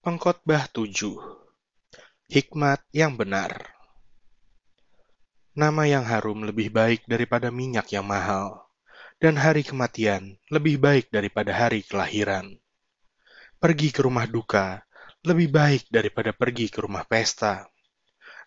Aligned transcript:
Pengkhotbah 0.00 0.64
7 0.72 0.96
Hikmat 2.32 2.80
yang 2.88 3.20
benar 3.20 3.68
Nama 5.52 5.84
yang 5.84 6.08
harum 6.08 6.40
lebih 6.48 6.72
baik 6.72 7.04
daripada 7.04 7.52
minyak 7.52 7.92
yang 7.92 8.08
mahal, 8.08 8.64
dan 9.20 9.36
hari 9.36 9.60
kematian 9.60 10.40
lebih 10.48 10.80
baik 10.80 11.12
daripada 11.12 11.52
hari 11.52 11.84
kelahiran. 11.84 12.56
Pergi 13.60 13.92
ke 13.92 14.00
rumah 14.00 14.24
duka 14.24 14.88
lebih 15.20 15.52
baik 15.52 15.92
daripada 15.92 16.32
pergi 16.32 16.72
ke 16.72 16.80
rumah 16.80 17.04
pesta, 17.04 17.68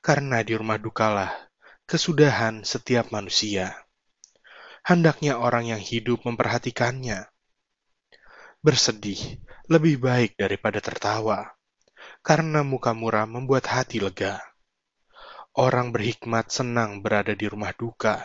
karena 0.01 0.41
di 0.41 0.57
rumah 0.57 0.81
dukalah 0.81 1.29
kesudahan 1.85 2.65
setiap 2.65 3.13
manusia. 3.13 3.77
Hendaknya 4.81 5.37
orang 5.37 5.69
yang 5.69 5.81
hidup 5.85 6.25
memperhatikannya. 6.25 7.29
Bersedih 8.63 9.43
lebih 9.67 9.99
baik 9.99 10.39
daripada 10.39 10.79
tertawa, 10.79 11.51
karena 12.23 12.63
muka 12.63 12.95
murah 12.95 13.27
membuat 13.27 13.67
hati 13.67 13.99
lega. 13.99 14.39
Orang 15.51 15.91
berhikmat 15.91 16.47
senang 16.47 17.03
berada 17.03 17.35
di 17.35 17.43
rumah 17.43 17.75
duka, 17.75 18.23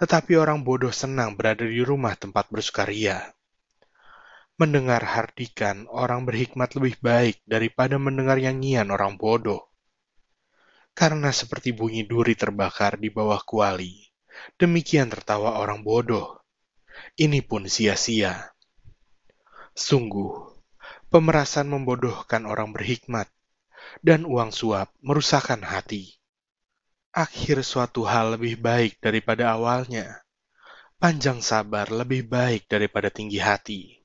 tetapi 0.00 0.40
orang 0.40 0.64
bodoh 0.64 0.88
senang 0.88 1.36
berada 1.36 1.68
di 1.68 1.84
rumah 1.84 2.16
tempat 2.16 2.48
bersukaria. 2.48 3.36
Mendengar 4.56 5.04
hardikan 5.04 5.92
orang 5.92 6.24
berhikmat 6.24 6.72
lebih 6.80 6.96
baik 7.04 7.44
daripada 7.44 8.00
mendengar 8.00 8.40
nyanyian 8.40 8.88
orang 8.88 9.20
bodoh. 9.20 9.68
Karena 10.96 11.28
seperti 11.36 11.76
bunyi 11.76 12.08
duri 12.08 12.32
terbakar 12.32 12.96
di 12.96 13.12
bawah 13.12 13.44
kuali, 13.44 14.08
demikian 14.56 15.12
tertawa 15.12 15.60
orang 15.60 15.84
bodoh. 15.84 16.40
Ini 17.20 17.44
pun 17.44 17.68
sia-sia. 17.68 18.53
Sungguh, 19.74 20.54
pemerasan 21.10 21.66
membodohkan 21.66 22.46
orang 22.46 22.70
berhikmat, 22.70 23.26
dan 24.06 24.22
uang 24.22 24.54
suap 24.54 24.94
merusakkan 25.02 25.66
hati. 25.66 26.14
Akhir 27.10 27.58
suatu 27.66 28.06
hal 28.06 28.38
lebih 28.38 28.58
baik 28.62 29.02
daripada 29.02 29.50
awalnya. 29.50 30.22
Panjang 31.02 31.42
sabar 31.42 31.90
lebih 31.90 32.22
baik 32.22 32.70
daripada 32.70 33.10
tinggi 33.10 33.42
hati. 33.42 33.98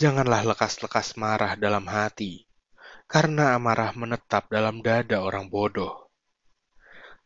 Janganlah 0.00 0.44
lekas-lekas 0.48 1.20
marah 1.20 1.52
dalam 1.56 1.84
hati, 1.84 2.48
karena 3.04 3.52
amarah 3.56 3.92
menetap 3.92 4.48
dalam 4.48 4.80
dada 4.80 5.20
orang 5.20 5.52
bodoh. 5.52 6.08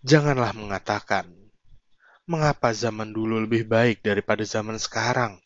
Janganlah 0.02 0.50
mengatakan, 0.55 1.30
mengapa 2.27 2.74
zaman 2.74 3.14
dulu 3.14 3.42
lebih 3.42 3.70
baik 3.70 4.02
daripada 4.02 4.42
zaman 4.42 4.78
sekarang? 4.78 5.38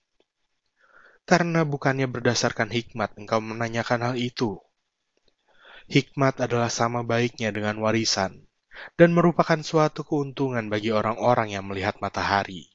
Karena 1.24 1.64
bukannya 1.64 2.04
berdasarkan 2.04 2.68
hikmat 2.68 3.16
engkau 3.16 3.40
menanyakan 3.40 4.12
hal 4.12 4.14
itu. 4.20 4.60
Hikmat 5.88 6.40
adalah 6.40 6.68
sama 6.68 7.04
baiknya 7.04 7.52
dengan 7.52 7.80
warisan, 7.80 8.44
dan 8.96 9.16
merupakan 9.16 9.60
suatu 9.60 10.04
keuntungan 10.04 10.68
bagi 10.68 10.92
orang-orang 10.92 11.56
yang 11.56 11.64
melihat 11.64 11.96
matahari. 12.00 12.72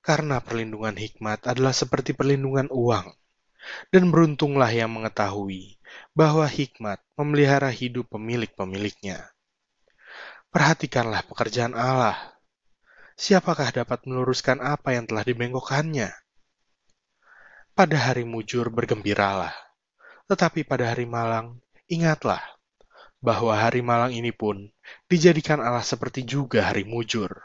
Karena 0.00 0.40
perlindungan 0.40 0.96
hikmat 0.96 1.44
adalah 1.44 1.76
seperti 1.76 2.16
perlindungan 2.16 2.72
uang, 2.72 3.12
dan 3.92 4.08
beruntunglah 4.08 4.72
yang 4.72 4.92
mengetahui 4.92 5.76
bahwa 6.16 6.48
hikmat 6.48 7.00
memelihara 7.20 7.68
hidup 7.68 8.08
pemilik-pemiliknya. 8.12 9.32
Perhatikanlah 10.48 11.20
pekerjaan 11.28 11.76
Allah. 11.76 12.16
Siapakah 13.16 13.72
dapat 13.72 14.04
meluruskan 14.08 14.60
apa 14.60 14.96
yang 14.96 15.08
telah 15.08 15.24
dibengkokkannya? 15.24 16.12
Pada 17.76 18.00
hari 18.00 18.24
mujur 18.24 18.72
bergembiralah, 18.72 19.52
tetapi 20.32 20.64
pada 20.64 20.96
hari 20.96 21.04
malang 21.04 21.60
ingatlah 21.92 22.40
bahwa 23.20 23.52
hari 23.52 23.84
malang 23.84 24.16
ini 24.16 24.32
pun 24.32 24.72
dijadikan 25.12 25.60
Allah 25.60 25.84
seperti 25.84 26.24
juga 26.24 26.64
hari 26.64 26.88
mujur, 26.88 27.36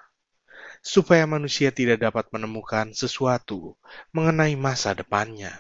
supaya 0.80 1.28
manusia 1.28 1.68
tidak 1.76 2.00
dapat 2.00 2.32
menemukan 2.32 2.96
sesuatu 2.96 3.76
mengenai 4.16 4.56
masa 4.56 4.96
depannya. 4.96 5.52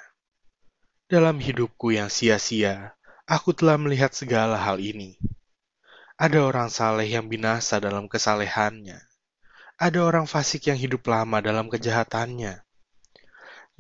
Dalam 1.12 1.44
hidupku 1.44 1.91
yang 1.91 2.07
sia-sia, 2.07 2.95
aku 3.28 3.51
telah 3.51 3.75
melihat 3.75 4.16
segala 4.16 4.56
hal 4.56 4.79
ini. 4.79 5.19
Ada 6.16 6.47
orang 6.47 6.72
saleh 6.72 7.12
yang 7.12 7.28
binasa 7.28 7.84
dalam 7.84 8.07
kesalehannya. 8.07 9.03
Ada 9.75 10.00
orang 10.00 10.31
fasik 10.31 10.72
yang 10.72 10.79
hidup 10.79 11.03
lama 11.12 11.44
dalam 11.44 11.68
kejahatannya. 11.68 12.70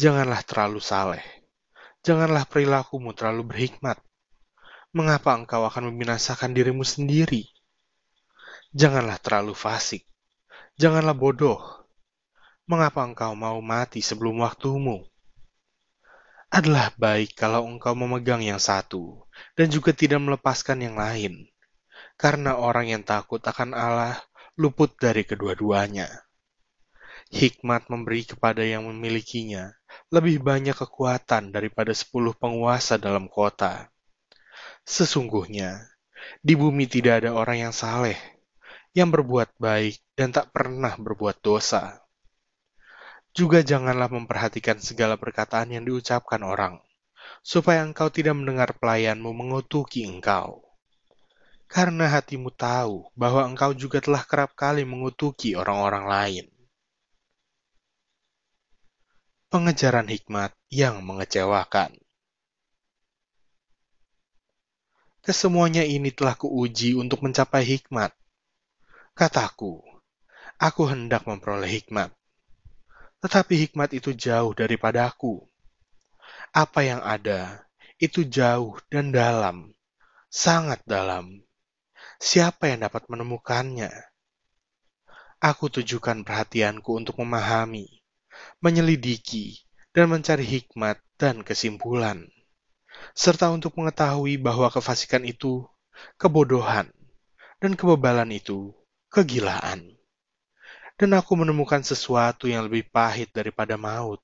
Janganlah 0.01 0.41
terlalu 0.41 0.81
saleh. 0.81 1.21
Janganlah 2.01 2.49
perilakumu 2.49 3.13
terlalu 3.13 3.45
berhikmat. 3.45 4.01
Mengapa 4.97 5.37
engkau 5.37 5.61
akan 5.69 5.93
membinasakan 5.93 6.57
dirimu 6.57 6.81
sendiri? 6.81 7.45
Janganlah 8.73 9.21
terlalu 9.21 9.53
fasik. 9.53 10.09
Janganlah 10.81 11.13
bodoh. 11.13 11.61
Mengapa 12.65 13.05
engkau 13.05 13.37
mau 13.37 13.61
mati 13.61 14.01
sebelum 14.01 14.41
waktumu? 14.41 15.05
adalah 16.51 16.91
baik 16.99 17.39
kalau 17.39 17.63
engkau 17.63 17.95
memegang 17.95 18.43
yang 18.43 18.59
satu 18.59 19.23
dan 19.55 19.71
juga 19.71 19.95
tidak 19.95 20.19
melepaskan 20.19 20.83
yang 20.83 20.99
lain, 20.99 21.47
karena 22.19 22.59
orang 22.59 22.91
yang 22.91 23.03
takut 23.07 23.39
akan 23.39 23.71
Allah 23.71 24.19
luput 24.59 24.91
dari 24.99 25.23
kedua-duanya. 25.23 26.11
Hikmat 27.31 27.87
memberi 27.87 28.27
kepada 28.27 28.59
yang 28.59 28.91
memilikinya 28.91 29.71
lebih 30.11 30.43
banyak 30.43 30.75
kekuatan 30.75 31.55
daripada 31.55 31.95
sepuluh 31.95 32.35
penguasa 32.35 32.99
dalam 32.99 33.31
kota. 33.31 33.87
Sesungguhnya, 34.83 35.79
di 36.43 36.59
bumi 36.59 36.91
tidak 36.91 37.23
ada 37.23 37.31
orang 37.31 37.71
yang 37.71 37.73
saleh, 37.73 38.19
yang 38.91 39.07
berbuat 39.15 39.55
baik 39.55 39.95
dan 40.19 40.35
tak 40.35 40.51
pernah 40.51 40.91
berbuat 40.99 41.39
dosa. 41.39 42.03
Juga 43.31 43.63
janganlah 43.63 44.11
memperhatikan 44.11 44.83
segala 44.83 45.15
perkataan 45.15 45.71
yang 45.71 45.87
diucapkan 45.87 46.43
orang, 46.43 46.83
supaya 47.39 47.79
engkau 47.79 48.11
tidak 48.11 48.35
mendengar 48.35 48.75
pelayanmu 48.75 49.31
mengutuki 49.31 50.03
engkau. 50.03 50.67
Karena 51.71 52.11
hatimu 52.11 52.51
tahu 52.51 53.07
bahwa 53.15 53.47
engkau 53.47 53.71
juga 53.71 54.03
telah 54.03 54.27
kerap 54.27 54.51
kali 54.51 54.83
mengutuki 54.83 55.55
orang-orang 55.55 56.03
lain. 56.03 56.45
Pengejaran 59.51 60.07
hikmat 60.07 60.55
yang 60.71 61.03
mengecewakan. 61.03 61.91
Kesemuanya 65.21 65.83
ini 65.83 66.09
telah 66.09 66.39
kuuji 66.39 66.95
untuk 66.95 67.21
mencapai 67.21 67.67
hikmat. 67.67 68.15
Kataku, 69.13 69.83
aku 70.55 70.81
hendak 70.87 71.27
memperoleh 71.27 71.67
hikmat 71.67 72.15
tetapi 73.21 73.53
hikmat 73.69 73.93
itu 73.93 74.17
jauh 74.17 74.51
daripadaku. 74.57 75.45
Apa 76.51 76.81
yang 76.83 76.99
ada 77.05 77.69
itu 78.01 78.25
jauh 78.25 78.75
dan 78.89 79.13
dalam, 79.13 79.71
sangat 80.27 80.81
dalam. 80.89 81.45
Siapa 82.17 82.73
yang 82.73 82.89
dapat 82.89 83.05
menemukannya? 83.07 83.93
Aku 85.41 85.69
tujukan 85.69 86.25
perhatianku 86.25 86.97
untuk 86.97 87.21
memahami, 87.21 88.00
menyelidiki, 88.63 89.65
dan 89.91 90.11
mencari 90.11 90.45
hikmat 90.47 91.01
dan 91.19 91.43
kesimpulan, 91.43 92.29
serta 93.11 93.51
untuk 93.51 93.75
mengetahui 93.75 94.39
bahwa 94.39 94.71
kefasikan 94.71 95.27
itu 95.27 95.67
kebodohan, 96.15 96.89
dan 97.59 97.75
kebebalan 97.75 98.31
itu 98.31 98.71
kegilaan 99.11 100.01
dan 101.01 101.17
aku 101.17 101.33
menemukan 101.33 101.81
sesuatu 101.81 102.45
yang 102.45 102.69
lebih 102.69 102.85
pahit 102.93 103.33
daripada 103.33 103.73
maut. 103.73 104.21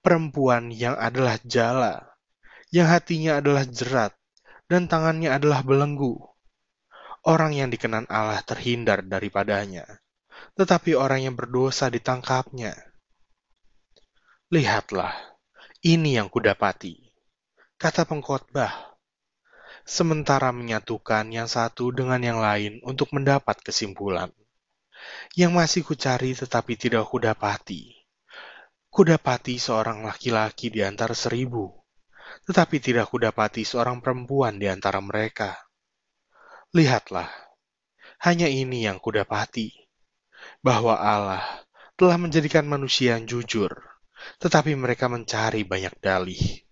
Perempuan 0.00 0.72
yang 0.72 0.96
adalah 0.96 1.36
jala, 1.44 2.16
yang 2.72 2.88
hatinya 2.88 3.36
adalah 3.36 3.68
jerat, 3.68 4.16
dan 4.64 4.88
tangannya 4.88 5.28
adalah 5.28 5.60
belenggu. 5.60 6.16
Orang 7.20 7.52
yang 7.52 7.68
dikenan 7.68 8.08
Allah 8.08 8.40
terhindar 8.40 9.04
daripadanya, 9.04 9.84
tetapi 10.56 10.96
orang 10.96 11.28
yang 11.28 11.34
berdosa 11.36 11.92
ditangkapnya. 11.92 12.72
Lihatlah, 14.48 15.12
ini 15.84 16.16
yang 16.16 16.32
kudapati, 16.32 16.96
kata 17.76 18.08
pengkhotbah. 18.08 18.96
Sementara 19.84 20.56
menyatukan 20.56 21.28
yang 21.28 21.44
satu 21.44 21.92
dengan 21.92 22.16
yang 22.24 22.40
lain 22.40 22.80
untuk 22.80 23.12
mendapat 23.12 23.60
kesimpulan 23.60 24.32
yang 25.36 25.52
masih 25.52 25.84
kucari 25.84 26.32
tetapi 26.32 26.80
tidak 26.80 27.04
kudapati. 27.12 27.92
Kudapati 28.88 29.60
seorang 29.60 30.00
laki-laki 30.08 30.72
di 30.72 30.80
antara 30.80 31.12
seribu, 31.12 31.68
tetapi 32.48 32.80
tidak 32.80 33.12
kudapati 33.12 33.68
seorang 33.68 34.00
perempuan 34.00 34.56
di 34.56 34.64
antara 34.64 35.04
mereka. 35.04 35.60
Lihatlah, 36.72 37.28
hanya 38.24 38.48
ini 38.48 38.88
yang 38.88 38.96
kudapati, 38.96 39.76
bahwa 40.64 40.96
Allah 40.96 41.44
telah 42.00 42.16
menjadikan 42.16 42.64
manusia 42.64 43.20
yang 43.20 43.28
jujur, 43.28 43.97
tetapi 44.42 44.74
mereka 44.74 45.06
mencari 45.10 45.64
banyak 45.64 45.94
dalih. 45.98 46.67